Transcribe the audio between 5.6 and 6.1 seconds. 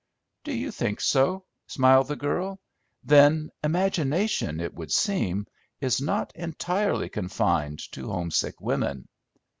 is